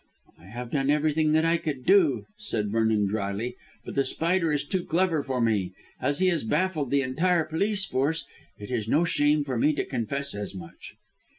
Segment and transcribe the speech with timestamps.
[0.39, 3.55] "I have done everything that I could do," said Vernon drily,
[3.85, 5.73] "but The Spider is too clever for me.
[6.01, 8.25] As he has baffled the entire police force
[8.57, 10.95] it is no shame for me to confess as much."